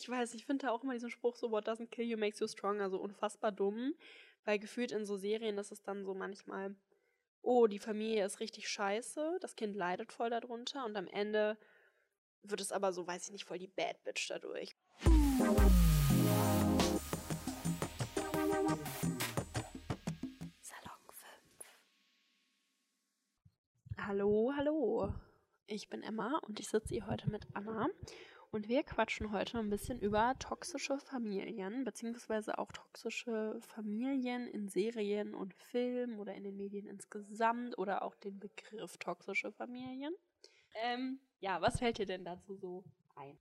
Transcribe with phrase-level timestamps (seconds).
[0.00, 2.40] ich weiß, ich finde da auch immer diesen Spruch so, what doesn't kill you makes
[2.40, 3.94] you stronger, so unfassbar dumm.
[4.44, 6.74] Weil gefühlt in so Serien ist es dann so manchmal,
[7.42, 11.58] oh, die Familie ist richtig scheiße, das Kind leidet voll darunter und am Ende
[12.42, 14.74] wird es aber so, weiß ich nicht, voll die Bad Bitch dadurch.
[15.38, 15.70] Salon
[20.62, 21.28] 5.
[23.98, 25.12] Hallo, hallo.
[25.66, 27.90] Ich bin Emma und ich sitze hier heute mit Anna.
[28.52, 35.34] Und wir quatschen heute ein bisschen über toxische Familien, beziehungsweise auch toxische Familien in Serien
[35.34, 40.12] und Filmen oder in den Medien insgesamt oder auch den Begriff toxische Familien.
[40.82, 42.82] Ähm, ja, was fällt dir denn dazu so
[43.14, 43.38] ein?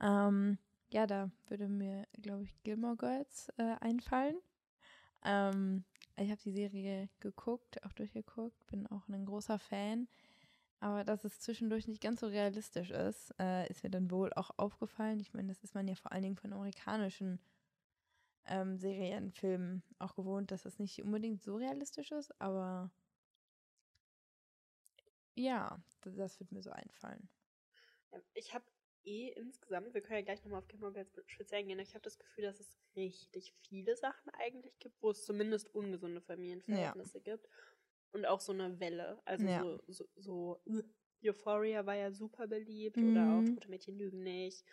[0.00, 0.58] Ähm,
[0.90, 4.38] ja, da würde mir, glaube ich, Gilmore Girls äh, einfallen.
[5.24, 5.84] Ähm,
[6.16, 10.08] ich habe die Serie geguckt, auch durchgeguckt, bin auch ein großer Fan.
[10.80, 14.50] Aber dass es zwischendurch nicht ganz so realistisch ist, äh, ist mir dann wohl auch
[14.58, 15.18] aufgefallen.
[15.18, 17.40] Ich meine, das ist man ja vor allen Dingen von amerikanischen
[18.48, 22.90] ähm, Serien, Filmen auch gewohnt, dass das nicht unbedingt so realistisch ist, aber
[25.34, 27.28] ja, das, das wird mir so einfallen.
[28.34, 28.64] Ich habe
[29.04, 32.44] eh insgesamt, wir können ja gleich nochmal auf Gilmore speziell gehen, ich habe das Gefühl,
[32.44, 37.34] dass es richtig viele Sachen eigentlich gibt, wo es zumindest ungesunde Familienverhältnisse ja.
[37.36, 37.48] gibt
[38.12, 39.20] und auch so eine Welle.
[39.24, 39.62] Also ja.
[39.62, 40.82] so, so, so uh,
[41.24, 43.12] Euphoria war ja super beliebt mhm.
[43.12, 43.54] oder auch mhm.
[43.54, 44.64] Tote Mädchen lügen nicht.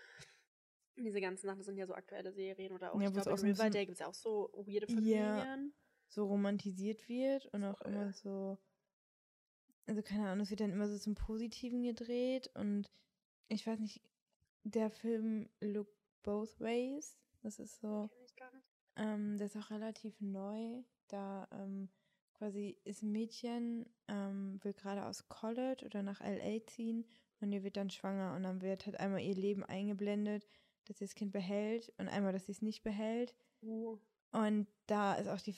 [0.98, 3.86] Diese ganzen Sachen sind ja so aktuelle Serien oder auch, ja, ich glaube, in Riverdale
[3.86, 5.18] gibt es ja auch so weirde Familien.
[5.18, 5.58] Ja,
[6.08, 8.58] so romantisiert wird und auch immer so,
[9.86, 12.90] also keine Ahnung, es wird dann immer so zum Positiven gedreht und
[13.50, 14.02] ich weiß nicht,
[14.64, 15.90] der Film Look
[16.24, 18.10] Both Ways, das ist so,
[18.96, 21.90] ähm, der ist auch relativ neu, da ähm,
[22.38, 27.06] quasi ist ein Mädchen, ähm, will gerade aus College oder nach LA ziehen
[27.42, 30.46] und ihr wird dann schwanger und dann wird halt einmal ihr Leben eingeblendet,
[30.86, 33.34] dass sie das Kind behält und einmal, dass sie es nicht behält.
[33.62, 33.98] Oh.
[34.32, 35.56] Und da ist auch die,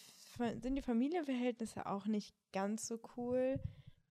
[0.62, 3.60] sind die Familienverhältnisse auch nicht ganz so cool.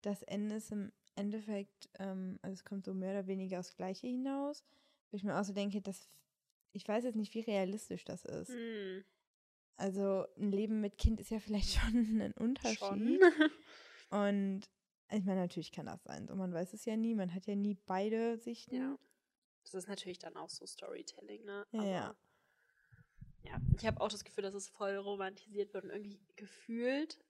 [0.02, 4.08] Das Ende ist im Endeffekt, ähm, also es kommt so mehr oder weniger aufs Gleiche
[4.08, 4.64] hinaus.
[5.12, 6.08] Wo ich mir auch so denke, dass
[6.72, 8.50] ich weiß jetzt nicht, wie realistisch das ist.
[8.50, 9.03] Hm.
[9.80, 12.80] Also ein Leben mit Kind ist ja vielleicht schon ein Unterschied.
[12.80, 13.20] Schon.
[14.10, 14.70] Und
[15.12, 16.28] ich meine, natürlich kann das sein.
[16.28, 17.16] So, man weiß es ja nie.
[17.16, 18.76] Man hat ja nie beide Sichten.
[18.76, 19.00] Ja.
[19.64, 21.66] Das ist natürlich dann auch so Storytelling, ne?
[21.72, 22.16] Aber, ja.
[23.44, 27.24] Ja, ich habe auch das Gefühl, dass es voll romantisiert wird und irgendwie gefühlt,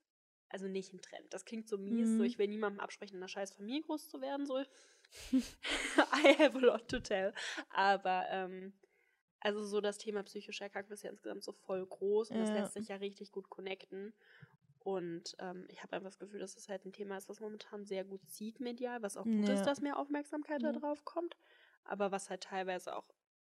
[0.49, 1.31] also nicht im Trend.
[1.31, 2.17] Das klingt so mies, mhm.
[2.17, 4.57] so ich will niemandem absprechen, in einer scheiß Familie groß zu werden, so.
[5.31, 7.33] I have a lot to tell.
[7.69, 8.73] Aber ähm,
[9.39, 12.43] also so das Thema psychische Erkrankung ist ja insgesamt so voll groß und ja.
[12.43, 14.13] das lässt sich ja richtig gut connecten.
[14.79, 17.85] Und ähm, ich habe einfach das Gefühl, dass es halt ein Thema ist, was momentan
[17.85, 19.53] sehr gut sieht medial, was auch gut ja.
[19.53, 20.71] ist, dass mehr Aufmerksamkeit ja.
[20.71, 21.35] da drauf kommt,
[21.83, 23.07] aber was halt teilweise auch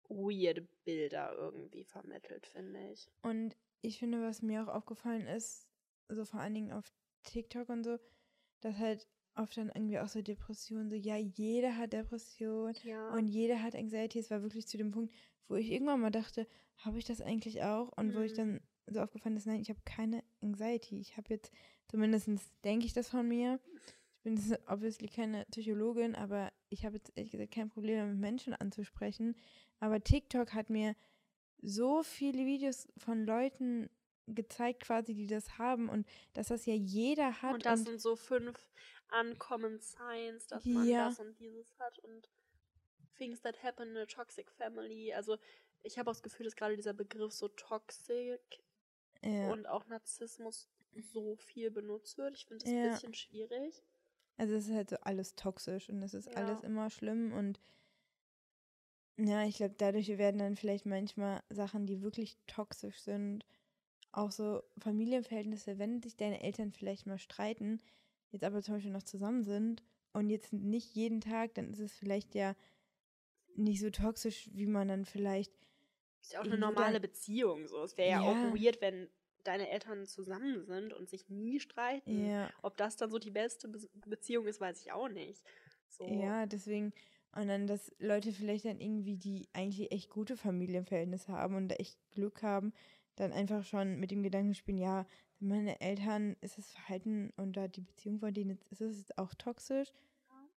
[0.09, 3.11] weird Bilder irgendwie vermittelt, finde ich.
[3.23, 5.69] Und ich finde, was mir auch aufgefallen ist,
[6.09, 6.93] so vor allen Dingen auf
[7.23, 7.99] TikTok und so,
[8.61, 13.11] dass halt oft dann irgendwie auch so Depressionen, so ja, jeder hat Depression ja.
[13.11, 14.19] und jeder hat Anxiety.
[14.19, 15.13] Es war wirklich zu dem Punkt,
[15.49, 16.47] wo ich irgendwann mal dachte,
[16.79, 17.97] habe ich das eigentlich auch?
[17.97, 18.15] Und mhm.
[18.15, 18.37] wo ich mhm.
[18.37, 20.99] dann so aufgefallen ist, nein, ich habe keine Anxiety.
[21.01, 21.53] Ich habe jetzt,
[21.89, 22.29] zumindest
[22.65, 23.61] denke ich das von mir.
[24.17, 28.55] Ich bin obviously keine Psychologin, aber ich habe jetzt ehrlich gesagt kein Problem mit Menschen
[28.55, 29.35] anzusprechen.
[29.79, 30.95] Aber TikTok hat mir
[31.63, 33.89] so viele Videos von Leuten
[34.35, 37.55] gezeigt, quasi, die das haben und dass das ja jeder hat.
[37.55, 38.59] Und das und sind so fünf
[39.21, 41.09] Uncommon Signs, dass man ja.
[41.09, 42.29] das und dieses hat und
[43.17, 45.13] Things that happen in a toxic family.
[45.13, 45.37] Also
[45.83, 48.41] ich habe auch das Gefühl, dass gerade dieser Begriff so toxic
[49.23, 49.51] ja.
[49.53, 50.69] und auch Narzissmus
[51.13, 52.35] so viel benutzt wird.
[52.35, 52.83] Ich finde das ja.
[52.83, 53.83] ein bisschen schwierig.
[54.37, 56.35] Also es ist halt so alles toxisch und es ist ja.
[56.35, 57.61] alles immer schlimm und
[59.19, 63.45] ja, ich glaube, dadurch werden dann vielleicht manchmal Sachen, die wirklich toxisch sind,
[64.13, 67.81] auch so Familienverhältnisse, wenn sich deine Eltern vielleicht mal streiten,
[68.31, 69.83] jetzt aber zum Beispiel noch zusammen sind
[70.13, 72.57] und jetzt nicht jeden Tag, dann ist es vielleicht ja
[73.57, 75.53] nicht so toxisch, wie man dann vielleicht.
[76.21, 77.83] Ist ja auch eine normale Beziehung so.
[77.83, 79.09] Es wäre ja, ja, auch weird, wenn
[79.45, 82.27] deine Eltern zusammen sind und sich nie streiten.
[82.27, 82.51] Ja.
[82.63, 85.43] Ob das dann so die beste Be Beziehung ist, weiß ich auch nicht.
[85.89, 86.07] So.
[86.07, 86.93] Ja, deswegen.
[87.33, 91.77] Und dann, dass Leute vielleicht dann irgendwie, die eigentlich echt gute Familienverhältnisse haben und da
[91.77, 92.73] echt Glück haben,
[93.21, 95.07] dann einfach schon mit dem Gedanken spielen, ja,
[95.39, 99.93] meine Eltern ist das Verhalten und da die Beziehung von denen ist es auch toxisch.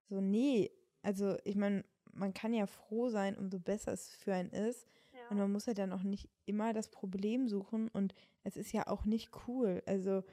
[0.10, 0.72] So, nee.
[1.02, 1.84] Also, ich meine,
[2.14, 4.88] man kann ja froh sein, umso besser es für einen ist.
[5.14, 5.30] Ja.
[5.30, 7.88] Und man muss ja dann auch nicht immer das Problem suchen.
[7.90, 8.14] Und
[8.44, 9.82] es ist ja auch nicht cool.
[9.86, 10.24] Also,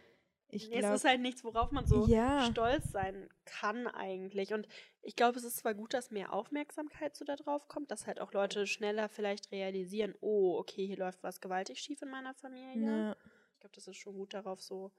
[0.52, 2.50] Ich Nee, glaube, es ist halt nichts, worauf man so Ja.
[2.50, 4.52] stolz sein kann eigentlich.
[4.52, 4.66] Und
[5.02, 8.20] ich glaube, es ist zwar gut, dass mehr Aufmerksamkeit so da drauf kommt, dass halt
[8.20, 12.84] auch Leute schneller vielleicht realisieren, oh, okay, hier läuft was gewaltig schief in meiner Familie.
[12.86, 13.16] ja,
[13.54, 14.90] Ich glaube, das ist schon gut darauf, so,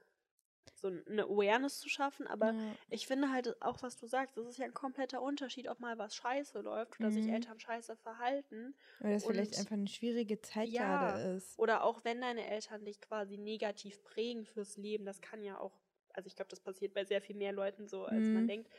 [0.81, 2.27] so eine Awareness zu schaffen.
[2.27, 5.67] Aber ja, ich finde halt auch, was du sagst, das ist ja ein kompletter Unterschied,
[5.69, 7.31] ob mal was scheiße läuft oder sich Mhm.
[7.31, 8.75] Eltern scheiße verhalten.
[8.99, 10.73] weil das vielleicht einfach eine schwierige Zeit Ja.
[10.73, 11.59] gerade ist.
[11.59, 15.79] Oder auch wenn deine Eltern dich quasi negativ prägen fürs Leben, das kann ja auch,
[16.09, 18.47] also ich glaube, das passiert bei sehr viel mehr Leuten so, als man Mhm.
[18.47, 18.69] denkt.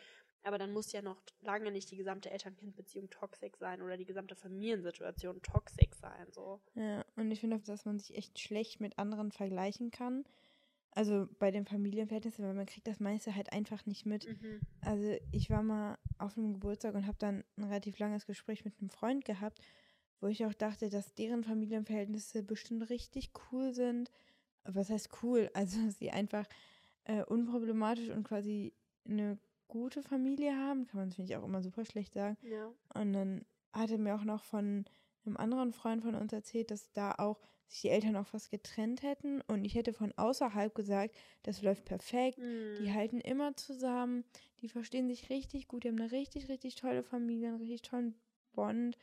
[0.43, 4.35] Aber dann muss ja noch lange nicht die gesamte Eltern-Kind-Beziehung toxisch sein oder die gesamte
[4.35, 6.33] Familiensituation toxisch sein.
[6.33, 6.61] So.
[6.75, 10.25] Ja, und ich finde auch, dass man sich echt schlecht mit anderen vergleichen kann.
[10.94, 14.29] Also bei den Familienverhältnissen, weil man kriegt das meiste halt einfach nicht mit.
[14.29, 14.61] Mhm.
[14.83, 18.75] Also ich war mal auf einem Geburtstag und habe dann ein relativ langes Gespräch mit
[18.79, 19.59] einem Freund gehabt,
[20.21, 24.11] wo ich auch dachte, dass deren Familienverhältnisse bestimmt richtig cool sind.
[24.65, 25.50] Was heißt cool?
[25.55, 26.47] Also dass sie einfach
[27.05, 28.75] äh, unproblematisch und quasi
[29.06, 30.87] eine gute Familie haben.
[30.87, 32.37] Kann man, finde ich, auch immer super schlecht sagen.
[32.43, 32.71] Ja.
[32.93, 34.85] Und dann hat er mir auch noch von
[35.27, 39.03] einem anderen Freund von uns erzählt, dass da auch sich die Eltern auch fast getrennt
[39.03, 39.41] hätten.
[39.43, 42.39] Und ich hätte von außerhalb gesagt, das läuft perfekt.
[42.79, 42.95] Die Mhm.
[42.95, 44.25] halten immer zusammen,
[44.61, 48.15] die verstehen sich richtig gut, die haben eine richtig, richtig tolle Familie, einen richtig tollen
[48.53, 48.99] Bond.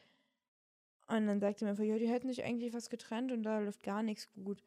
[1.08, 3.60] Und dann sagt er mir einfach, ja, die hätten sich eigentlich was getrennt und da
[3.60, 4.64] läuft gar nichts gut.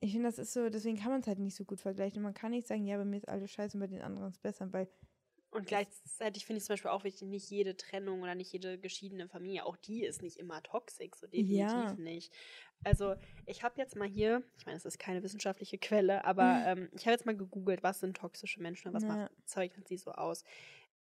[0.00, 2.18] Ich finde, das ist so, deswegen kann man es halt nicht so gut vergleichen.
[2.18, 4.28] Und man kann nicht sagen, ja, bei mir ist alles scheiße und bei den anderen
[4.30, 4.88] ist es besser, weil
[5.52, 9.28] Und gleichzeitig finde ich zum Beispiel auch wichtig, nicht jede Trennung oder nicht jede geschiedene
[9.28, 11.96] Familie, auch die ist nicht immer toxisch, so definitiv Ja.
[11.96, 12.32] nicht.
[12.84, 13.16] Also
[13.46, 17.02] ich habe jetzt mal hier, ich meine, es ist keine wissenschaftliche Quelle, aber ähm, ich
[17.02, 19.08] habe jetzt mal gegoogelt, was sind toxische Menschen und was Ja.
[19.08, 20.44] macht, zeichnet sie so aus.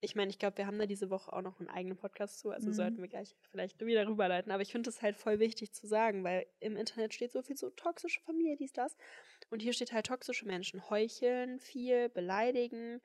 [0.01, 2.51] Ich meine, ich glaube, wir haben da diese Woche auch noch einen eigenen Podcast zu,
[2.51, 2.73] also Mhm.
[2.73, 4.53] sollten wir gleich vielleicht wieder rüberleiten.
[4.53, 7.57] Aber ich finde es halt voll wichtig zu sagen, weil im Internet steht so viel
[7.57, 8.97] so toxische Familie, dies, das.
[9.51, 13.01] Und hier steht halt toxische Menschen heucheln viel, beleidigen,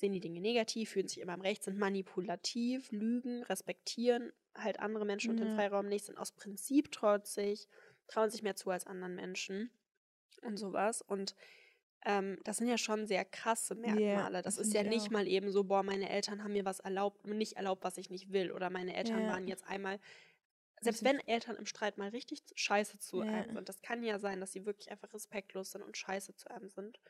[0.00, 5.04] sehen die Dinge negativ, fühlen sich immer im Recht, sind manipulativ, lügen, respektieren halt andere
[5.04, 5.50] Menschen und den.
[5.50, 7.68] Freiraum nicht, sind aus Prinzip trotzig,
[8.08, 9.70] trauen sich mehr zu als anderen Menschen
[10.42, 11.02] und sowas.
[11.02, 11.34] Und
[12.04, 14.42] ähm, das sind ja schon sehr krasse Merkmale.
[14.42, 15.10] das das ist ja ich nicht auch.
[15.10, 18.32] mal eben so, boah, meine Eltern haben mir was erlaubt, nicht erlaubt, was ich nicht
[18.32, 18.52] will.
[18.52, 19.28] Oder meine Eltern Ja.
[19.28, 20.00] waren jetzt einmal.
[20.80, 23.26] Selbst wenn Eltern im Streit mal richtig scheiße zu Ja.
[23.26, 26.50] einem sind, das kann ja sein, dass sie wirklich einfach respektlos sind und scheiße zu
[26.50, 27.00] einem sind.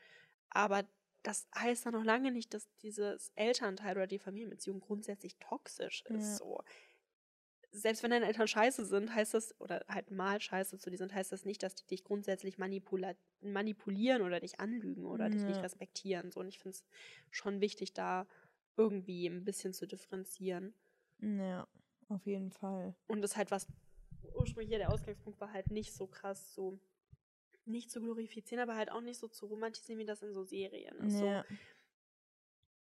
[0.49, 0.83] Aber
[1.23, 6.37] das heißt dann noch lange nicht, dass dieses Elternteil oder die Familienbeziehung grundsätzlich toxisch ist.
[6.39, 6.45] Ja.
[6.45, 6.63] So.
[7.73, 11.13] Selbst wenn deine Eltern scheiße sind, heißt das, oder halt mal scheiße zu dir sind,
[11.13, 15.57] heißt das nicht, dass die dich grundsätzlich manipula manipulieren oder dich anlügen oder dich nicht
[15.57, 15.63] Ja.
[15.63, 16.31] respektieren.
[16.31, 16.41] So.
[16.41, 16.83] Und ich finde es
[17.29, 18.27] schon wichtig, da
[18.77, 20.73] irgendwie ein bisschen zu differenzieren.
[21.19, 21.67] Ja,
[22.09, 22.95] auf jeden Fall.
[23.07, 23.67] Und das halt was,
[24.35, 26.79] ursprünglich hier der Ausgangspunkt war halt nicht so krass so,
[27.65, 30.97] nicht zu glorifizieren, aber halt auch nicht so zu romantisieren, wie das in so Serien
[30.99, 31.19] ist.
[31.19, 31.45] So, Ja,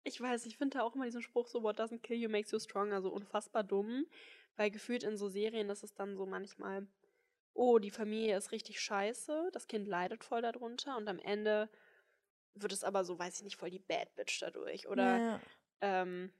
[0.06, 2.52] ich weiß, ich finde da auch immer diesen Spruch so, what doesn't kill you makes
[2.52, 4.06] you stronger, so unfassbar dumm.
[4.56, 6.86] Weil gefühlt in so Serien ist es dann so manchmal,
[7.54, 11.68] oh, die Familie ist richtig scheiße, das Kind leidet voll darunter und am Ende
[12.54, 14.86] wird es aber so, weiß ich nicht, voll die Bad Bitch dadurch.
[14.88, 15.40] Oder ja,
[15.80, 16.32] ähm,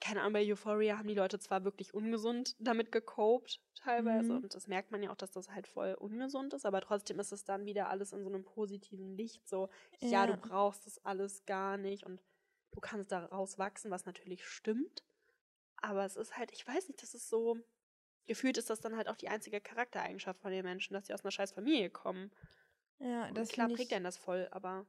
[0.00, 4.40] keine Ahnung, bei Euphoria haben die Leute zwar wirklich ungesund damit gecopt, teilweise, Mhm.
[4.40, 7.32] und das merkt man ja auch, dass das halt voll ungesund ist, aber trotzdem ist
[7.32, 9.68] es dann wieder alles in so einem positiven Licht, so,
[10.08, 10.38] ja, du Ja.
[10.38, 12.20] brauchst das alles gar nicht und
[12.72, 15.04] du kannst daraus wachsen, was natürlich stimmt,
[15.76, 17.58] aber es ist halt, ich weiß nicht, das ist so,
[18.26, 21.24] gefühlt ist das dann halt auch die einzige Charaktereigenschaft von den Menschen, dass sie aus
[21.24, 22.32] einer scheiß Familie kommen.
[22.98, 24.86] ja, Und das klar prägt ich, einen das voll, aber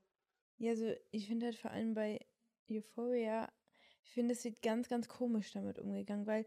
[0.58, 2.26] ja, so, ich finde halt vor allem bei
[2.70, 3.52] Euphoria,
[4.04, 6.46] ich finde, es wird ganz, ganz komisch damit umgegangen, weil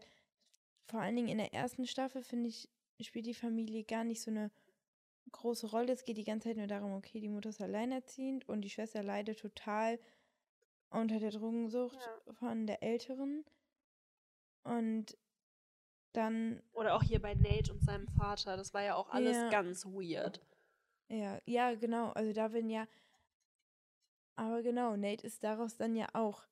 [0.87, 2.69] vor allen Dingen in der ersten Staffel, finde ich,
[3.01, 4.51] spielt die Familie gar nicht so eine
[5.31, 5.93] große Rolle.
[5.93, 9.03] Es geht die ganze Zeit nur darum, okay, die Mutter ist alleinerziehend und die Schwester
[9.03, 9.99] leidet total
[10.89, 12.33] unter der Drogensucht Ja.
[12.33, 13.43] von der Älteren.
[14.63, 15.17] Und
[16.13, 19.49] dann, oder auch hier bei Nate und seinem Vater, das war ja auch alles Ja.
[19.49, 20.41] ganz weird.
[21.09, 22.87] ja, ja, genau, also da werden ja,
[24.35, 26.43] aber genau, Nate ist daraus dann ja auch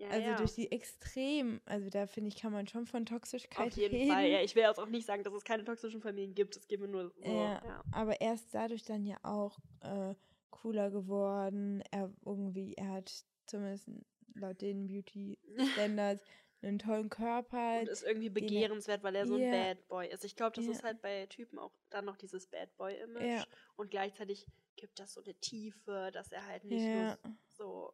[0.00, 0.36] Ja, Also ja.
[0.36, 4.10] durch die Extrem, also da finde ich, kann man schon von Toxischkeit Auf jeden reden.
[4.10, 4.26] Fall.
[4.26, 6.56] Ja, ich will jetzt auch nicht sagen, dass es keine toxischen Familien gibt.
[6.56, 7.22] Es geht mir nur so.
[7.22, 7.62] Ja.
[7.64, 7.84] Ja.
[7.92, 10.14] Aber er ist dadurch dann ja auch äh,
[10.50, 11.82] cooler geworden.
[11.90, 13.12] Er irgendwie, er hat
[13.46, 13.90] zumindest
[14.34, 15.38] laut den Beauty
[15.74, 16.24] Standards
[16.62, 17.80] einen tollen Körper.
[17.80, 19.50] Und ist irgendwie er- begehrenswert, weil er so ein.
[19.50, 20.24] Bad Boy ist.
[20.24, 23.44] Ich glaube, das ist halt bei Typen auch dann noch dieses Bad Boy-Image.
[23.76, 27.92] Und gleichzeitig gibt das so eine Tiefe, dass er halt nicht nur so,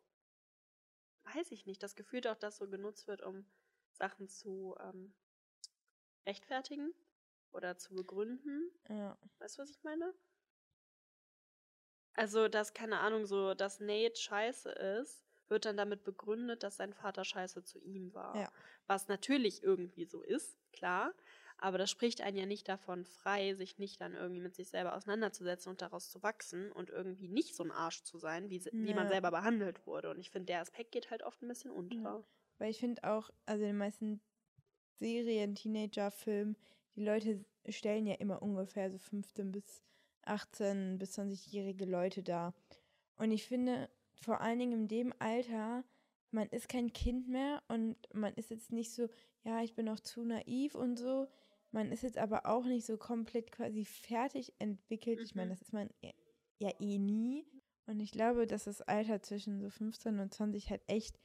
[1.35, 3.47] weiß ich nicht, das Gefühl auch, dass so genutzt wird, um
[3.93, 5.15] Sachen zu ähm,
[6.27, 6.93] rechtfertigen
[7.53, 8.71] oder zu begründen.
[8.89, 9.19] Ja.
[9.39, 10.15] Weißt du, was ich meine?
[12.15, 16.95] Also, dass, keine Ahnung, so, dass Nate scheiße ist, wird dann damit begründet, dass sein
[16.95, 18.37] Vater scheiße zu ihm war.
[18.37, 18.51] Ja.
[18.87, 21.15] Was natürlich irgendwie so ist, klar.
[21.59, 24.95] Aber das spricht einen ja nicht davon frei, sich nicht dann irgendwie mit sich selber
[24.95, 28.95] auseinanderzusetzen und daraus zu wachsen und irgendwie nicht so ein Arsch zu sein, wie, wie
[28.95, 29.09] man Ja.
[29.09, 30.11] selber behandelt wurde.
[30.11, 32.25] Und ich finde, der Aspekt geht halt oft ein bisschen unter.
[32.59, 34.21] Weil ich finde auch, also in den meisten
[34.97, 36.57] Serien, Teenager-Filmen,
[36.95, 39.83] die Leute stellen ja immer ungefähr so 15 bis
[40.23, 42.55] 18 bis 20-jährige Leute dar.
[43.17, 43.89] Und ich finde,
[44.21, 45.85] vor allen Dingen in dem Alter,
[46.31, 49.09] man ist kein Kind mehr und man ist jetzt nicht so,
[49.45, 51.29] ja, ich bin noch zu naiv und so.
[51.77, 55.21] Man ist jetzt aber auch nicht so komplett quasi fertig entwickelt.
[55.21, 55.53] Ich meine, Mhm.
[55.53, 56.15] das ist man eh-
[56.59, 57.45] ja eh nie.
[57.85, 61.19] Und ich glaube, dass das Alter zwischen so 15 und 20 halt echt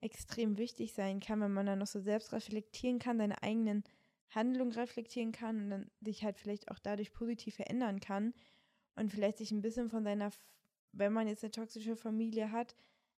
[0.00, 3.82] extrem wichtig sein kann, wenn man dann noch so selbst reflektieren kann, seine eigenen
[4.30, 8.34] Handlungen reflektieren kann und dann sich halt vielleicht auch dadurch positiv verändern kann
[8.94, 10.30] und vielleicht sich ein bisschen von seiner,
[10.92, 12.76] wenn man jetzt eine toxische Familie hat,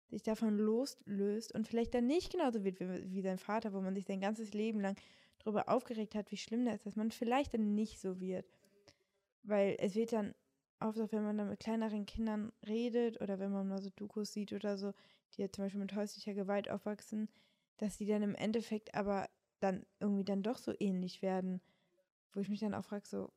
[0.08, 3.94] sich davon loslöst und vielleicht dann nicht genauso wird wie, wie sein Vater, wo man
[3.94, 4.96] sich sein ganzes Leben lang
[5.40, 8.46] darüber aufgeregt hat, wie schlimm das ist, dass man vielleicht dann nicht so wird.
[9.42, 10.34] Weil es wird dann
[10.80, 14.32] oft auch, wenn man dann mit kleineren Kindern redet oder wenn man mal so Dokus
[14.32, 14.92] sieht oder so,
[15.34, 17.28] die ja zum Beispiel mit häuslicher Gewalt aufwachsen,
[17.76, 19.28] dass die dann im Endeffekt aber
[19.60, 21.60] dann irgendwie dann doch so ähnlich werden.
[22.32, 23.30] Wo ich mich dann auch frage, so,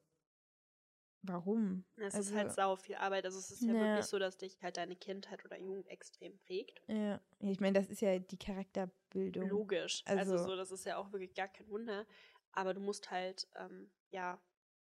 [1.24, 1.84] warum?
[1.98, 3.26] Es Also- ist halt sau viel Arbeit.
[3.26, 3.80] Also es ist ja Ja.
[3.82, 6.82] wirklich so, dass dich halt deine Kindheit oder Jugend extrem prägt.
[6.88, 9.48] Ja, ich meine, das ist ja die Charakterbildung.
[9.50, 10.04] Logisch.
[10.06, 12.06] Also, Also- so, das ist ja auch wirklich gar kein Wunder.
[12.52, 14.40] Aber du musst halt, ähm, ja,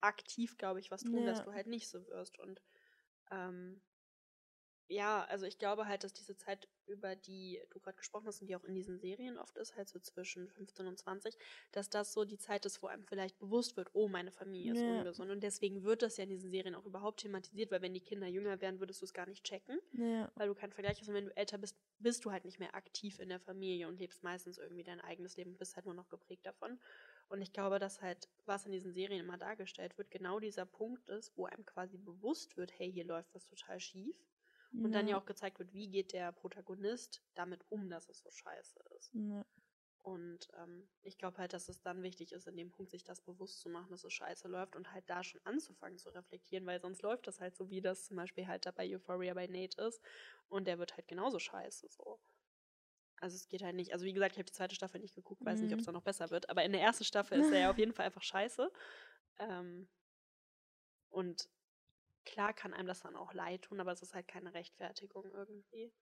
[0.00, 1.44] aktiv, glaube ich, was tun, dass Ja.
[1.44, 2.38] du halt nicht so wirst.
[2.38, 2.62] Und
[3.30, 3.80] ähm,
[4.90, 8.48] ja, also ich glaube halt, dass diese Zeit, über die du gerade gesprochen hast und
[8.48, 11.36] die auch in diesen Serien oft ist, halt so zwischen 15 und 20,
[11.72, 14.82] dass das so die Zeit ist, wo einem vielleicht bewusst wird, oh, meine Familie ist
[14.82, 14.84] Ja.
[14.84, 15.30] ungesund.
[15.30, 18.26] Und deswegen wird das ja in diesen Serien auch überhaupt thematisiert, weil wenn die Kinder
[18.26, 21.08] jünger wären, würdest du es gar nicht checken Ja, weil du keinen Vergleich hast.
[21.08, 23.98] Und wenn du älter bist, bist du halt nicht mehr aktiv in der Familie und
[23.98, 26.80] lebst meistens irgendwie dein eigenes Leben und bist halt nur noch geprägt davon.
[27.28, 31.08] Und ich glaube, dass halt, was in diesen Serien immer dargestellt wird, genau dieser Punkt
[31.08, 34.16] ist, wo einem quasi bewusst wird, hey, hier läuft was total schief.
[34.82, 38.30] Und dann ja auch gezeigt wird, wie geht der Protagonist damit um, dass es so
[38.30, 39.12] scheiße ist.
[39.12, 39.44] Ja.
[40.02, 43.20] Und ähm, ich glaube halt, dass es dann wichtig ist, in dem Punkt sich das
[43.20, 46.80] bewusst zu machen, dass es scheiße läuft und halt da schon anzufangen zu reflektieren, weil
[46.80, 49.82] sonst läuft das halt so, wie das zum Beispiel halt da bei Euphoria bei Nate
[49.82, 50.02] ist.
[50.48, 52.20] Und der wird halt genauso scheiße so.
[53.20, 53.92] Also es geht halt nicht.
[53.92, 55.86] Also wie gesagt, ich habe die zweite Staffel nicht geguckt, weiß nicht, ob es Mhm.
[55.86, 56.48] da noch besser wird.
[56.48, 58.72] Aber in der ersten Staffel ist er ja auf jeden Fall einfach scheiße.
[59.38, 59.88] Ähm,
[61.10, 61.48] und
[62.24, 65.92] klar kann einem das dann auch leid tun, aber es ist halt keine Rechtfertigung irgendwie.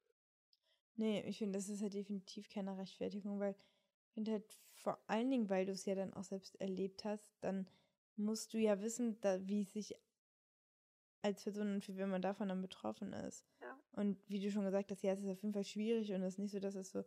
[0.96, 3.54] Nee, ich finde, das ist ja definitiv keine Rechtfertigung, weil
[4.08, 7.28] ich finde halt vor allen Dingen, weil du es ja dann auch selbst erlebt hast,
[7.40, 7.68] dann
[8.16, 9.94] musst du ja wissen, da, wie es sich
[11.22, 13.44] als Person und wenn man davon dann betroffen ist.
[13.60, 13.78] Ja.
[13.92, 16.34] Und wie du schon gesagt hast, ja, es ist auf jeden Fall schwierig und es
[16.34, 17.04] ist nicht so, dass es so,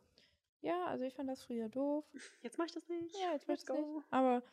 [0.61, 2.05] ja, also ich fand das früher doof.
[2.41, 3.15] Jetzt mach ich das nicht.
[3.17, 4.05] Ja, jetzt möchte ich nicht.
[4.11, 4.43] Aber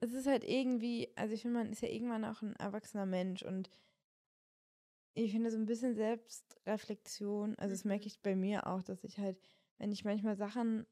[0.00, 3.42] es ist halt irgendwie, also ich finde, man ist ja irgendwann auch ein erwachsener Mensch
[3.42, 3.70] und
[5.24, 8.06] ich finde so ein bisschen Selbstreflexion, also das merke Mhm.
[8.06, 9.38] ich bei mir auch, dass ich halt,
[9.78, 10.86] wenn ich manchmal Sachen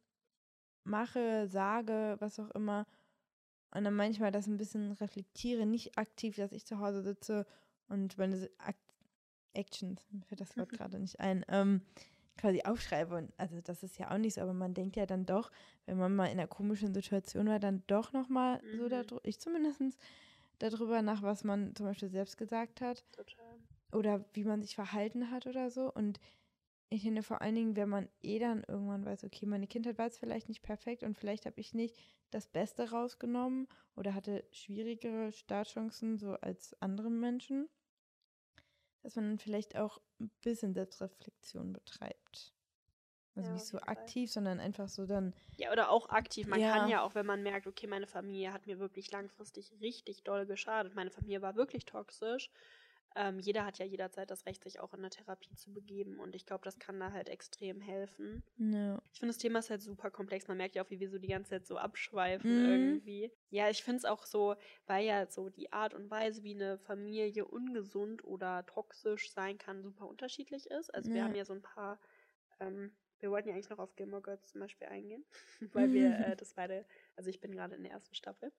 [0.85, 2.87] mache, sage, was auch immer,
[3.73, 7.47] und dann manchmal das ein bisschen reflektiere, nicht aktiv, dass ich zu Hause sitze
[7.89, 8.77] und meine Ak
[9.55, 11.81] Actions, mir fällt das Wort gerade nicht ein, ähm,
[12.37, 13.17] quasi aufschreibe.
[13.17, 15.51] Und also das ist ja auch nicht so, aber man denkt ja dann doch,
[15.87, 18.89] wenn man mal in einer komischen Situation war, dann doch nochmal so Mhm.
[18.89, 19.83] darüber, ich zumindest
[20.59, 23.59] darüber nach, was man zum Beispiel selbst gesagt hat Total.
[23.97, 25.93] Oder wie man sich verhalten hat oder so.
[25.93, 26.21] Und
[26.91, 30.07] ich finde vor allen Dingen, wenn man eh dann irgendwann weiß, okay, meine Kindheit war
[30.07, 31.97] jetzt vielleicht nicht perfekt und vielleicht habe ich nicht
[32.31, 37.69] das Beste rausgenommen oder hatte schwierigere Startchancen so als andere Menschen,
[39.03, 42.55] dass man dann vielleicht auch ein bisschen Selbstreflexion betreibt.
[43.37, 46.47] Also Ja, nicht so aktiv, sondern einfach so dann, Ja, oder auch aktiv.
[46.47, 46.71] Man Ja.
[46.71, 50.47] kann ja auch, wenn man merkt, okay, meine Familie hat mir wirklich langfristig richtig doll
[50.47, 50.95] geschadet.
[50.95, 52.51] Meine Familie war wirklich toxisch.
[53.17, 56.21] Ähm, jeder hat ja jederzeit das Recht, sich auch in eine Therapie zu begeben.
[56.21, 58.45] Und ich glaube, das kann da halt extrem helfen.
[58.59, 60.47] ne, Ich finde, das Thema ist halt super komplex.
[60.49, 62.59] Man merkt ja auch, wie wir so die ganze Zeit so abschweifen Mhm.
[62.59, 63.33] irgendwie.
[63.51, 64.57] Ja, ich finde es auch so,
[64.87, 69.83] weil ja so die Art und Weise, wie eine Familie ungesund oder toxisch sein kann,
[69.83, 70.95] super unterschiedlich ist.
[70.95, 71.25] Also wir Ja.
[71.25, 71.99] haben ja so ein paar,
[72.61, 75.25] ähm, wir wollten ja eigentlich noch auf Gilmore Girls zum Beispiel eingehen,
[75.73, 78.53] weil wir äh, das beide, also ich bin gerade in der ersten Staffel,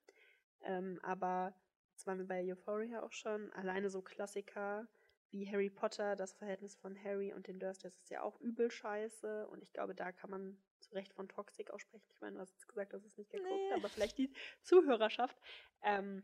[0.63, 1.55] ähm, aber
[1.97, 4.87] jetzt waren wir bei Euphoria auch schon, alleine so Klassiker
[5.31, 9.47] wie Harry Potter, das Verhältnis von Harry und den Dursleys ist ja auch übel scheiße
[9.47, 12.05] und ich glaube, da kann man zu Recht von Toxic aussprechen.
[12.13, 13.73] Ich meine, du hast jetzt gesagt, du hast es nicht geguckt, Nee.
[13.73, 15.35] aber vielleicht die Zuhörerschaft.
[15.81, 16.21] Ähm,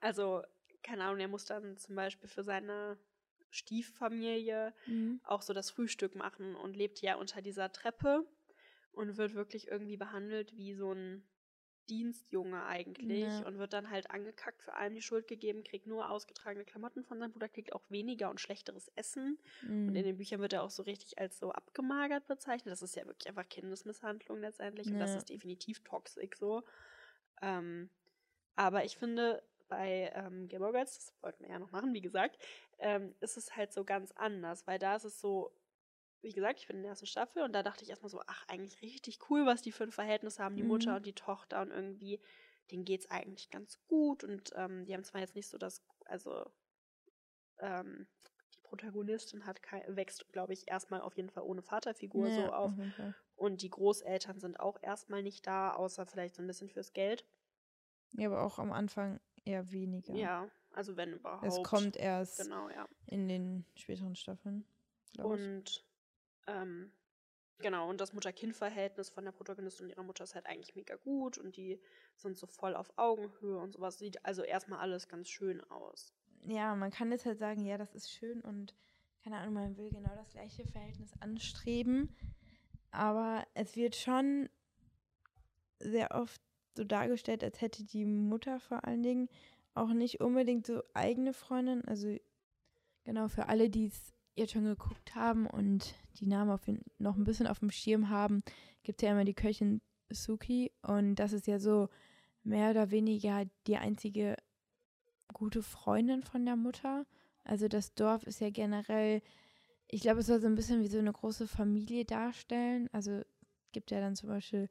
[0.00, 0.44] also,
[0.84, 2.96] keine Ahnung, er muss dann zum Beispiel für seine
[3.50, 5.20] Stieffamilie Mhm.
[5.24, 8.24] auch so das Frühstück machen und lebt ja unter dieser Treppe
[8.92, 11.28] und wird wirklich irgendwie behandelt wie so ein
[11.88, 13.46] Dienstjunge eigentlich Ja.
[13.46, 17.18] und wird dann halt angekackt, für allem die Schuld gegeben, kriegt nur ausgetragene Klamotten von
[17.18, 19.38] seinem Bruder, kriegt auch weniger und schlechteres Essen.
[19.86, 20.06] Und in Mhm.
[20.06, 22.72] den Büchern wird er auch so richtig als so abgemagert bezeichnet.
[22.72, 25.16] Das ist ja wirklich einfach Kindesmisshandlung letztendlich und das Ja.
[25.16, 26.62] ist definitiv toxisch so.
[27.40, 27.90] Ähm,
[28.56, 32.38] aber ich finde, bei ähm, Gilmore Girls, das wollten wir ja noch machen, wie gesagt,
[32.78, 35.52] ähm, ist es halt so ganz anders, weil da ist es so,
[36.22, 38.46] wie gesagt, ich bin in der ersten Staffel und da dachte ich erstmal so, ach,
[38.48, 40.96] eigentlich richtig cool, was die für ein Verhältnis haben, die Mutter Mhm.
[40.96, 42.20] und die Tochter und irgendwie,
[42.70, 46.46] denen geht's eigentlich ganz gut und ähm, die haben zwar jetzt nicht so das, also
[47.58, 48.06] ähm,
[48.54, 52.52] die Protagonistin hat kei- wächst, glaube ich, erstmal auf jeden Fall ohne Vaterfigur Ja, so
[52.52, 52.72] auf
[53.36, 57.24] und die Großeltern sind auch erstmal nicht da, außer vielleicht so ein bisschen fürs Geld.
[58.14, 60.14] Ja, aber auch am Anfang eher weniger.
[60.14, 61.46] Ja, also wenn überhaupt.
[61.46, 62.86] Es kommt erst Genau, ja.
[63.06, 64.64] in den späteren Staffeln.
[65.12, 65.84] glaub ich.
[66.46, 66.92] Ähm,
[67.58, 71.38] genau, und das Mutter-Kind-Verhältnis von der Protagonistin und ihrer Mutter ist halt eigentlich mega gut
[71.38, 71.80] und die
[72.16, 73.98] sind so voll auf Augenhöhe und sowas.
[73.98, 76.12] Sieht also erstmal alles ganz schön aus.
[76.44, 78.74] ja, man kann jetzt halt sagen, ja, das ist schön und
[79.22, 82.14] keine Ahnung, man will genau das gleiche Verhältnis anstreben.
[82.90, 84.48] Aber es wird schon
[85.78, 86.40] sehr oft
[86.76, 89.28] so dargestellt, als hätte die Mutter vor allen Dingen
[89.74, 91.84] auch nicht unbedingt so eigene Freundin.
[91.86, 92.16] Also
[93.04, 96.62] genau für alle, die es jetzt schon geguckt haben und die Namen auf
[96.98, 98.42] noch ein bisschen auf dem Schirm haben,
[98.82, 101.88] gibt es ja immer die Köchin Suki und das ist ja so
[102.42, 104.36] mehr oder weniger die einzige
[105.32, 107.06] gute Freundin von der Mutter.
[107.44, 109.22] Also das Dorf ist ja generell,
[109.88, 112.88] ich glaube, es soll so ein bisschen wie so eine große Familie darstellen.
[112.92, 113.22] Also
[113.72, 114.68] gibt ja dann zum Beispiel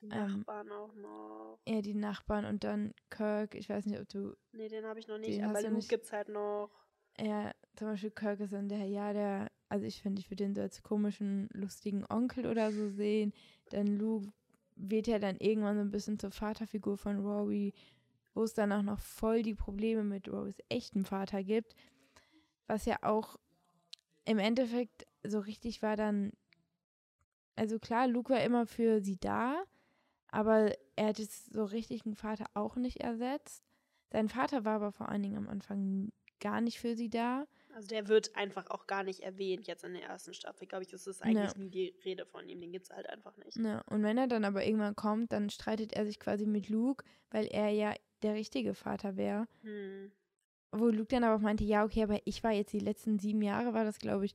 [0.00, 1.58] Die Ähm, Nachbarn auch noch.
[1.64, 3.54] eher die Nachbarn und dann Kirk.
[3.54, 5.88] Ich weiß nicht, ob du Nee, den habe ich noch nicht, Den aber Luke nicht.
[5.88, 6.70] gibt's halt noch.
[7.16, 10.54] eher, zum Beispiel Kirk ist dann der, ja, der, also ich finde, ich würde den
[10.54, 13.32] so als komischen, lustigen Onkel oder so sehen.
[13.70, 14.32] Dann Luke
[14.76, 17.74] wird ja dann irgendwann so ein bisschen zur Vaterfigur von Rory,
[18.34, 21.74] wo es dann auch noch voll die Probleme mit Rorys echtem Vater gibt.
[22.66, 23.36] Was ja auch
[24.24, 26.32] im Endeffekt so richtig war dann,
[27.56, 29.62] also klar, Luke war immer für sie da,
[30.28, 33.64] aber er hat jetzt so richtig einen Vater auch nicht ersetzt.
[34.10, 37.46] Sein Vater war aber vor allen Dingen am Anfang gar nicht für sie da.
[37.78, 40.66] Also der wird einfach auch gar nicht erwähnt jetzt in der ersten Staffel.
[40.66, 42.60] Glaube ich, es ist eigentlich nie die Rede von ihm.
[42.60, 43.56] Den gibt's halt einfach nicht.
[43.56, 47.04] Ne, und wenn er dann aber irgendwann kommt, dann streitet er sich quasi mit Luke,
[47.30, 49.46] weil er ja der richtige Vater wäre.
[49.62, 50.10] Hm.
[50.72, 53.42] Wo Luke dann aber auch meinte, ja, okay, aber ich war jetzt die letzten sieben
[53.42, 54.34] Jahre, war das, glaube ich,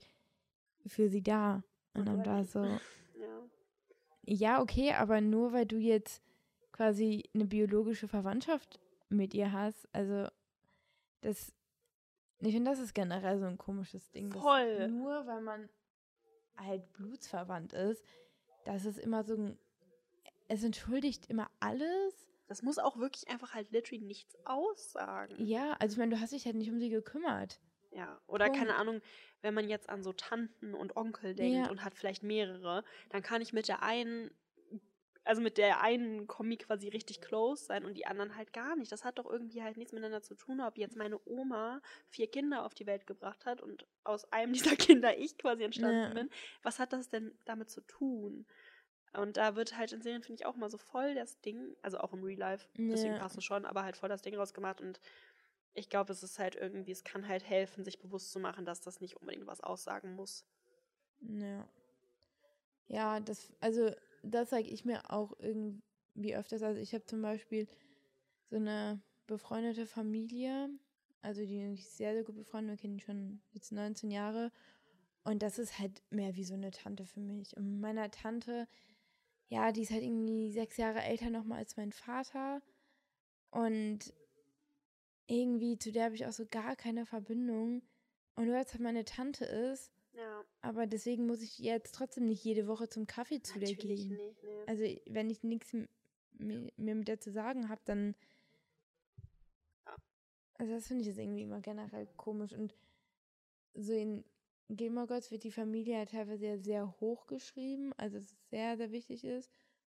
[0.87, 1.65] für sie da.
[1.95, 2.63] Und dann war so,
[3.19, 3.49] Ja.
[4.23, 6.23] ja, okay, aber nur weil du jetzt
[6.71, 8.79] quasi eine biologische Verwandtschaft
[9.09, 10.29] mit ihr hast, also
[11.19, 11.51] das,
[12.45, 14.31] ich finde, das ist generell so ein komisches Ding.
[14.31, 14.87] Voll.
[14.89, 15.69] Nur weil man
[16.57, 18.03] halt blutsverwandt ist,
[18.65, 19.57] das ist immer so ein,
[20.47, 22.27] es entschuldigt immer alles.
[22.47, 25.35] Das muss auch wirklich einfach halt literally nichts aussagen.
[25.43, 27.59] Ja, also ich meine, du hast dich halt nicht um sie gekümmert.
[27.91, 28.59] Ja, oder Punkt.
[28.59, 29.01] keine Ahnung,
[29.41, 31.69] wenn man jetzt an so Tanten und Onkel denkt Ja.
[31.71, 34.31] und hat vielleicht mehrere, dann kann ich mit der einen,
[35.25, 38.91] also mit der einen Kommi quasi richtig close sein und die anderen halt gar nicht.
[38.91, 42.65] Das hat doch irgendwie halt nichts miteinander zu tun, ob jetzt meine Oma vier Kinder
[42.65, 46.13] auf die Welt gebracht hat und aus einem dieser Kinder ich quasi entstanden Ja.
[46.13, 46.29] bin.
[46.61, 48.45] Was hat das denn damit zu tun?
[49.13, 51.99] Und da wird halt in Serien, finde ich, auch mal so voll das Ding, also
[51.99, 53.19] auch im Real Life, deswegen Ja.
[53.19, 54.99] passt es schon, aber halt voll das Ding rausgemacht und
[55.75, 58.81] ich glaube, es ist halt irgendwie, es kann halt helfen, sich bewusst zu machen, dass
[58.81, 60.45] das nicht unbedingt was aussagen muss.
[61.21, 61.67] Ja.
[62.87, 63.91] Ja, das, also
[64.23, 66.63] das sage ich mir auch irgendwie öfters.
[66.63, 67.67] Also ich habe zum Beispiel
[68.49, 70.69] so eine befreundete Familie,
[71.21, 74.51] also die sind sehr, sehr gut befreundet, wir kennen schon jetzt 19 Jahre.
[75.23, 77.55] Und das ist halt mehr wie so eine Tante für mich.
[77.55, 78.67] Und meiner Tante,
[79.47, 82.61] ja, die ist halt irgendwie sechs Jahre älter nochmal als mein Vater.
[83.51, 84.13] Und
[85.27, 87.83] irgendwie zu der habe ich auch so gar keine Verbindung.
[88.35, 92.43] Und nur es halt meine Tante ist, Ja, aber deswegen muss ich jetzt trotzdem nicht
[92.43, 94.17] jede Woche zum Kaffee zu der natürlich gehen.
[94.17, 94.43] nicht.
[94.43, 94.63] Nee.
[94.67, 95.73] Also wenn ich nichts
[96.37, 98.15] mir mit der zu sagen habe, dann.
[99.85, 99.95] Ja.
[100.55, 102.53] Also das finde ich jetzt irgendwie immer generell komisch.
[102.53, 102.75] Und
[103.73, 104.23] so in
[104.69, 108.91] Gilmore Girls wird die Familie ja teilweise ja sehr hoch geschrieben, also es sehr, sehr
[108.91, 109.51] wichtig ist.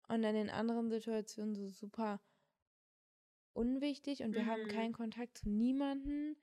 [0.07, 2.21] Und dann in anderen Situationen so super
[3.53, 4.67] unwichtig und wir haben Mhm.
[4.69, 6.35] keinen Kontakt zu niemanden.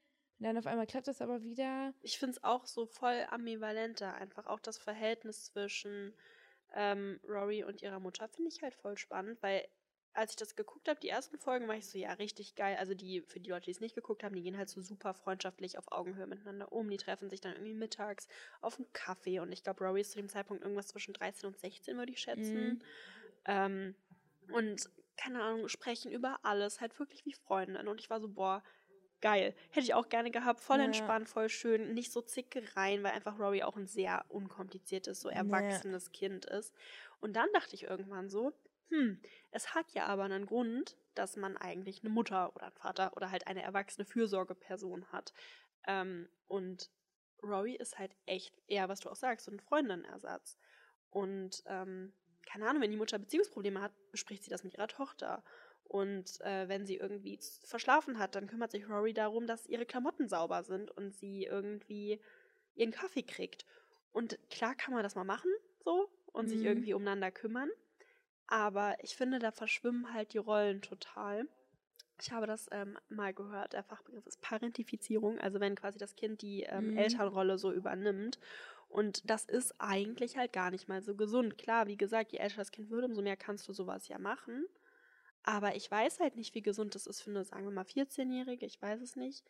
[0.42, 1.94] Und dann auf einmal klappt das aber wieder.
[2.02, 6.12] Ich finde es auch so voll ambivalenter, einfach auch das Verhältnis zwischen
[6.74, 9.64] ähm, Rory und ihrer Mutter finde ich halt voll spannend, weil
[10.14, 12.76] als ich das geguckt habe, die ersten Folgen, war ich so, ja, richtig geil.
[12.80, 15.14] Also die, für die Leute, die es nicht geguckt haben, die gehen halt so super
[15.14, 16.90] freundschaftlich auf Augenhöhe miteinander um.
[16.90, 18.26] Die treffen sich dann irgendwie mittags
[18.60, 21.56] auf einen Kaffee und ich glaube, Rory ist zu dem Zeitpunkt irgendwas zwischen 13 und
[21.56, 22.64] 16, würde ich schätzen.
[22.64, 22.82] Mhm.
[23.44, 23.94] Ähm,
[24.52, 27.86] und keine Ahnung, sprechen über alles, halt wirklich wie Freundinnen.
[27.86, 28.64] Und ich war so, boah,
[29.22, 29.54] geil.
[29.70, 30.60] Hätte ich auch gerne gehabt.
[30.60, 30.84] Voll ja.
[30.84, 31.94] entspannt, voll schön.
[31.94, 36.12] Nicht so zickereien, weil einfach Rory auch ein sehr unkompliziertes, so erwachsenes ja.
[36.12, 36.74] Kind ist.
[37.20, 38.52] Und dann dachte ich irgendwann so,
[38.90, 43.16] hm, es hat ja aber einen Grund, dass man eigentlich eine Mutter oder einen Vater
[43.16, 45.32] oder halt eine erwachsene Fürsorgeperson hat.
[45.86, 46.90] Ähm, und
[47.42, 50.58] Rory ist halt echt eher, was du auch sagst, so ein Freundinnenersatz.
[51.10, 52.12] Und ähm,
[52.46, 55.42] keine Ahnung, wenn die Mutter Beziehungsprobleme hat, bespricht sie das mit ihrer Tochter.
[55.84, 60.28] Und äh, wenn sie irgendwie verschlafen hat, dann kümmert sich Rory darum, dass ihre Klamotten
[60.28, 62.20] sauber sind und sie irgendwie
[62.74, 63.66] ihren Kaffee kriegt.
[64.12, 65.50] Und klar kann man das mal machen,
[65.84, 66.50] so, und mhm.
[66.50, 67.70] sich irgendwie umeinander kümmern.
[68.46, 71.48] Aber ich finde, da verschwimmen halt die Rollen total.
[72.20, 76.42] Ich habe das ähm, mal gehört, der Fachbegriff ist Parentifizierung, also wenn quasi das Kind
[76.42, 76.98] die ähm, mhm.
[76.98, 78.38] Elternrolle so übernimmt.
[78.92, 81.56] Und das ist eigentlich halt gar nicht mal so gesund.
[81.56, 84.66] Klar, wie gesagt, je älter das Kind wird, umso mehr kannst du sowas ja machen.
[85.42, 88.66] Aber ich weiß halt nicht, wie gesund das ist für eine, sagen wir mal, 14-Jährige,
[88.66, 89.46] ich weiß es nicht.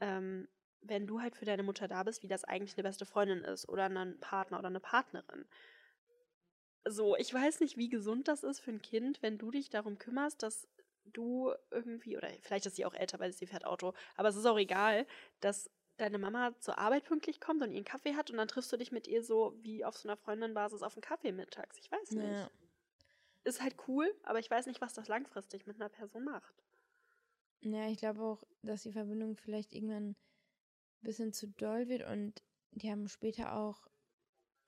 [0.00, 0.48] Ähm,
[0.80, 3.68] wenn du halt für deine Mutter da bist, wie das eigentlich eine beste Freundin ist
[3.68, 5.44] oder ein Partner oder eine Partnerin.
[6.86, 9.98] So, ich weiß nicht, wie gesund das ist für ein Kind, wenn du dich darum
[9.98, 10.66] kümmerst, dass
[11.04, 14.46] du irgendwie, oder vielleicht ist sie auch älter, weil sie fährt Auto, aber es ist
[14.46, 15.06] auch egal,
[15.40, 18.76] dass deine Mama zur Arbeit pünktlich kommt und ihren Kaffee hat und dann triffst du
[18.76, 21.78] dich mit ihr so wie auf so einer Freundinbasis auf einen Kaffee mittags.
[21.78, 22.26] Ich weiß nicht.
[22.26, 22.50] Ja
[23.44, 26.54] ist halt cool, aber ich weiß nicht, was das langfristig mit einer Person macht.
[27.62, 30.16] Ja, ich glaube auch, dass die Verbindung vielleicht irgendwann ein
[31.02, 33.86] bisschen zu doll wird und die haben später auch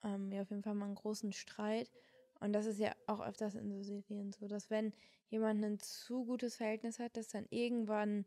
[0.03, 1.89] ähm, ja auf jeden Fall mal einen großen Streit.
[2.39, 4.93] Und das ist ja auch öfters in so Serien so, dass wenn
[5.29, 8.25] jemand ein zu gutes Verhältnis hat, dass dann irgendwann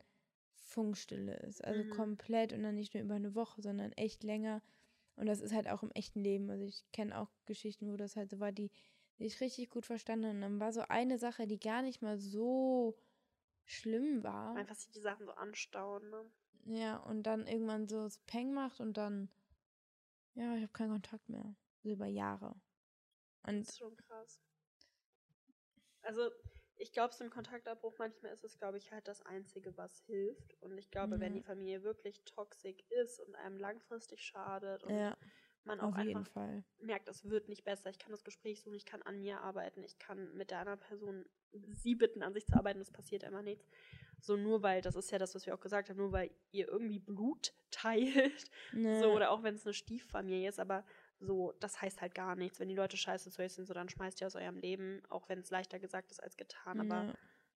[0.67, 1.65] Funkstille ist.
[1.65, 1.91] Also mhm.
[1.91, 4.63] komplett und dann nicht nur über eine Woche, sondern echt länger.
[5.15, 6.51] Und das ist halt auch im echten Leben.
[6.51, 8.71] Also ich kenne auch Geschichten, wo das halt so war, die
[9.19, 10.37] sich richtig gut verstanden.
[10.37, 12.99] Und dann war so eine Sache, die gar nicht mal so
[13.65, 14.55] schlimm war.
[14.57, 16.31] Einfach sich die Sachen so anstauen, ne?
[16.67, 19.31] Ja, und dann irgendwann so das Peng macht und dann,
[20.35, 21.55] ja, ich habe keinen Kontakt mehr.
[21.83, 22.61] So über Jahre.
[23.45, 24.41] Und das ist schon krass.
[26.03, 26.31] Also,
[26.77, 30.55] ich glaube, so ein Kontaktabbruch manchmal ist es, glaube ich, halt das Einzige, was hilft.
[30.61, 31.21] Und ich glaube, mhm.
[31.21, 35.17] wenn die Familie wirklich toxisch ist und einem langfristig schadet und ja
[35.67, 36.31] man auch einfach
[36.79, 37.91] merkt, es wird nicht besser.
[37.91, 40.79] Ich kann das Gespräch suchen, ich kann an mir arbeiten, ich kann mit der anderen
[40.79, 41.27] Person
[41.73, 43.69] sie bitten, an sich zu arbeiten, es passiert immer nichts.
[44.21, 46.69] So nur weil, das ist ja das, was wir auch gesagt haben, nur weil ihr
[46.69, 49.01] irgendwie Blut teilt, nee.
[49.01, 50.85] so oder auch wenn es eine Stieffamilie ist, aber
[51.19, 52.61] so, das heißt halt gar nichts.
[52.61, 55.29] Wenn die Leute scheiße zu euch sind, so dann schmeißt ihr aus eurem Leben, auch
[55.29, 57.15] wenn es leichter gesagt ist als getan, aber nee.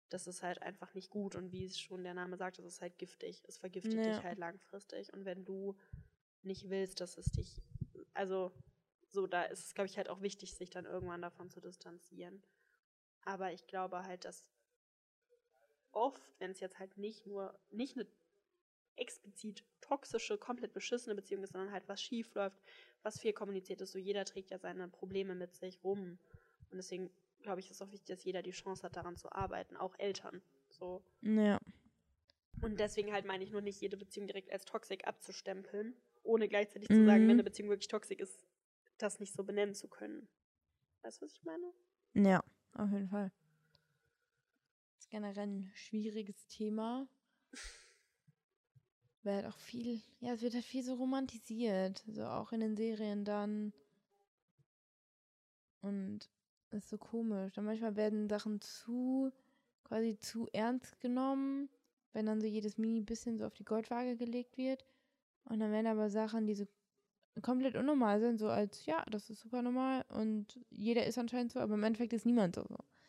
[0.09, 2.81] das ist halt einfach nicht gut und wie es schon der Name sagt, es ist
[2.81, 3.43] halt giftig.
[3.47, 4.13] Es vergiftet nee.
[4.13, 5.77] dich halt langfristig und wenn du
[6.43, 7.61] nicht willst, dass es dich
[8.15, 8.53] also
[9.09, 12.43] so, da ist es, glaube ich, halt auch wichtig, sich dann irgendwann davon zu distanzieren.
[13.23, 14.45] Aber ich glaube halt, dass
[15.93, 18.07] oft, wenn es jetzt halt nicht nur, nicht eine
[18.97, 22.61] explizit toxische, komplett beschissene Beziehung ist, sondern halt was schief läuft,
[23.03, 26.19] was viel kommuniziert ist, so jeder trägt ja seine Probleme mit sich rum.
[26.71, 27.11] Und deswegen
[27.43, 29.95] glaube ich, ist es auch wichtig, dass jeder die Chance hat, daran zu arbeiten, auch
[29.99, 30.43] Eltern.
[30.69, 31.03] So.
[31.23, 31.59] Ja.
[32.61, 36.91] Und deswegen halt meine ich nur nicht, jede Beziehung direkt als toxisch abzustempeln, ohne gleichzeitig
[36.91, 36.95] mhm.
[36.95, 37.31] zu sagen, wenn mhm.
[37.31, 38.47] eine Beziehung wirklich toxisch ist,
[38.99, 40.29] das nicht so benennen zu können.
[41.03, 41.73] Weißt du, was ich meine?
[42.15, 43.33] Ja, auf jeden Fall.
[44.97, 47.09] Das ist generell ein schwieriges Thema.
[49.23, 52.03] Weil halt auch viel, ja, es wird halt viel so romantisiert.
[52.07, 53.73] So auch in den Serien dann.
[55.83, 56.29] Und
[56.71, 57.53] das ist so komisch.
[57.55, 59.33] Dann manchmal werden Sachen zu,
[59.85, 61.69] quasi zu ernst genommen,
[62.13, 64.85] wenn dann so jedes Mini bisschen so auf die Goldwaage gelegt wird.
[65.45, 66.67] Und dann werden aber Sachen, die so
[67.43, 71.61] komplett unnormal sind, so als, ja, das ist super normal und jeder ist anscheinend so,
[71.61, 72.63] aber im Endeffekt ist niemand so.
[72.63, 73.00] Das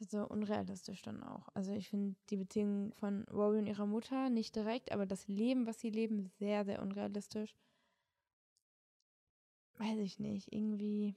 [0.00, 1.48] ist so unrealistisch dann auch.
[1.54, 5.66] Also ich finde die Beziehung von Rory und ihrer Mutter nicht direkt, aber das Leben,
[5.66, 7.54] was sie leben, sehr, sehr unrealistisch.
[9.78, 11.14] Weiß ich nicht, irgendwie.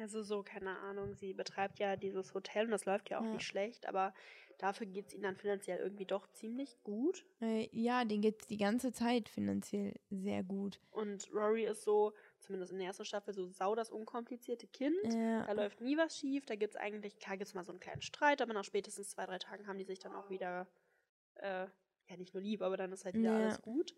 [0.00, 3.32] Also so, keine Ahnung, sie betreibt ja dieses Hotel und das läuft ja auch ja.
[3.32, 4.12] nicht schlecht, aber
[4.60, 7.24] Dafür geht es ihnen dann finanziell irgendwie doch ziemlich gut.
[7.40, 10.78] Äh, ja, denen geht es die ganze Zeit finanziell sehr gut.
[10.90, 14.96] Und Rory ist so, zumindest in der ersten Staffel, so sau das unkomplizierte Kind.
[15.04, 15.44] Ja.
[15.46, 16.46] Da läuft nie was schief.
[16.46, 19.10] Da gibt es eigentlich, klar gibt es mal so einen kleinen Streit, aber nach spätestens
[19.10, 20.66] zwei, drei Tagen haben die sich dann auch wieder,
[21.36, 21.66] äh,
[22.08, 23.44] ja nicht nur lieb, aber dann ist halt wieder ja.
[23.44, 23.94] alles gut.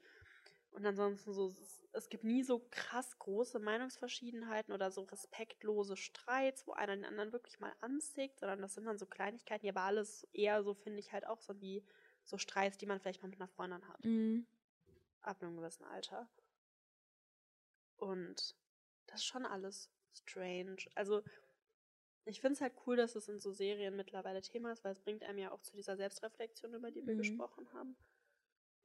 [0.72, 1.54] Und ansonsten so,
[1.92, 7.32] es, gibt nie so krass große Meinungsverschiedenheiten oder so respektlose Streits, wo einer den anderen
[7.32, 10.98] wirklich mal anzieht, sondern das sind dann so Kleinigkeiten, die aber alles eher so, finde
[10.98, 11.84] ich, halt auch so wie
[12.24, 14.02] so Streits, die man vielleicht mal mit einer Freundin hat.
[14.04, 14.46] Mhm.
[15.20, 16.26] Ab einem gewissen Alter.
[18.02, 18.56] Und
[19.06, 20.78] das ist schon alles strange.
[20.96, 21.22] Also,
[22.24, 24.98] ich finde es halt cool, dass es in so Serien mittlerweile Thema ist, weil es
[25.00, 27.16] bringt einem ja auch zu dieser Selbstreflexion, über die wir Mhm.
[27.16, 27.96] gesprochen haben.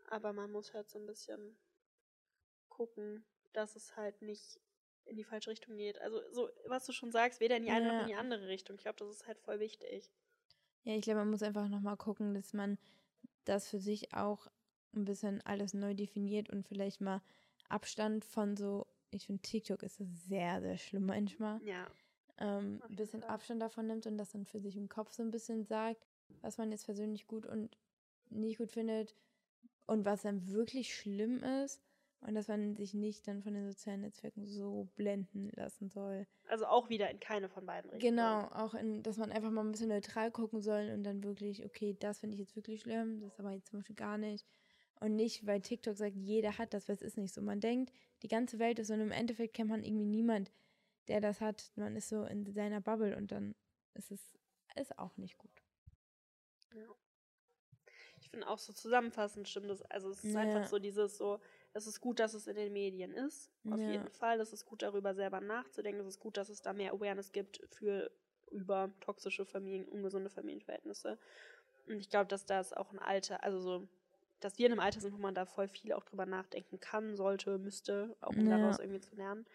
[0.09, 1.57] Aber man muss halt so ein bisschen
[2.69, 4.59] gucken, dass es halt nicht
[5.05, 5.99] in die falsche Richtung geht.
[5.99, 8.01] Also, so, was du schon sagst, weder in die eine noch Ja.
[8.01, 8.75] in die andere Richtung.
[8.75, 10.11] Ich glaube, das ist halt voll wichtig.
[10.83, 12.77] Ja, ich glaube, man muss einfach nochmal gucken, dass man
[13.45, 14.47] das für sich auch
[14.95, 17.21] ein bisschen alles neu definiert und vielleicht mal
[17.69, 21.87] Abstand von so, ich finde TikTok ist sehr, sehr schlimm manchmal, Ja.
[22.39, 23.23] ähm, ein bisschen.
[23.23, 26.05] Abstand davon nimmt und das dann für sich im Kopf so ein bisschen sagt,
[26.41, 27.77] was man jetzt persönlich gut und
[28.29, 29.15] nicht gut findet
[29.85, 31.81] und was dann wirklich schlimm ist
[32.21, 36.27] und dass man sich nicht dann von den sozialen Netzwerken so blenden lassen soll.
[36.49, 38.15] Also auch wieder in keine von beiden Richtungen.
[38.15, 41.63] Genau, auch in, dass man einfach mal ein bisschen neutral gucken soll und dann wirklich,
[41.65, 44.45] okay, das finde ich jetzt wirklich schlimm, das aber jetzt zum Beispiel gar nicht.
[44.99, 47.41] Und nicht, weil TikTok sagt, jeder hat das, weil es ist nicht so.
[47.41, 50.51] Man denkt, die ganze Welt ist so und im Endeffekt kennt man irgendwie niemand,
[51.07, 51.71] der das hat.
[51.75, 53.55] Man ist so in seiner Bubble und dann
[53.93, 54.31] ist es
[54.75, 55.63] ist auch nicht gut.
[58.21, 59.81] Ich finde auch so zusammenfassend stimmt das.
[59.83, 60.41] Also es ist Ja.
[60.41, 61.39] einfach so dieses so,
[61.73, 63.49] es ist gut, dass es in den Medien ist.
[63.69, 63.91] Auf Ja.
[63.93, 64.39] jeden Fall.
[64.39, 66.01] Es ist gut, darüber selber nachzudenken.
[66.01, 68.11] Es ist gut, dass es da mehr Awareness gibt für
[68.51, 71.17] über toxische Familien, ungesunde Familienverhältnisse.
[71.87, 73.87] Und ich glaube, dass das auch ein Alter, also so,
[74.39, 77.15] dass wir in einem Alter sind, wo man da voll viel auch drüber nachdenken kann,
[77.15, 78.49] sollte, müsste, auch um Ja.
[78.49, 79.45] daraus irgendwie zu lernen.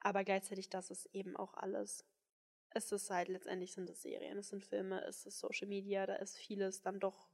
[0.00, 2.04] Aber gleichzeitig, das ist eben auch alles.
[2.70, 6.16] Es ist halt, letztendlich sind es Serien, es sind Filme, es ist Social Media, da
[6.16, 7.30] ist vieles dann doch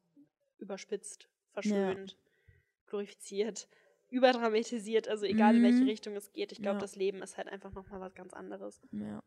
[0.58, 2.18] überspitzt, verschönt,
[2.86, 3.68] glorifiziert,
[4.10, 5.86] überdramatisiert, also egal in welche Mhm.
[5.86, 6.52] Richtung es geht.
[6.52, 6.80] Ich glaube, Ja.
[6.80, 8.80] das Leben ist halt einfach nochmal was ganz anderes.
[8.92, 9.20] Ja.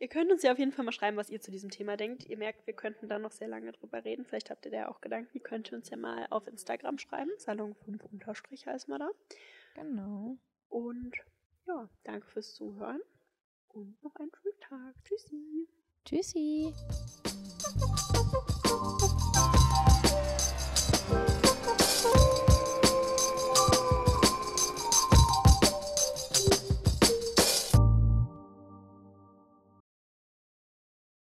[0.00, 2.24] Ihr könnt uns ja auf jeden Fall mal schreiben, was ihr zu diesem Thema denkt.
[2.24, 4.24] Ihr merkt, wir könnten da noch sehr lange drüber reden.
[4.24, 5.30] Vielleicht habt ihr da auch Gedanken.
[5.32, 7.30] Ihr könnt uns ja mal auf Instagram schreiben.
[7.38, 9.10] Salon 5 Unterstrich heißt man da.
[9.74, 10.38] Genau.
[10.68, 11.16] Und
[11.66, 13.00] ja, danke fürs Zuhören.
[13.68, 14.94] Und noch einen schönen Tag.
[15.04, 15.68] Tschüssi.
[16.04, 16.72] Tschüssi.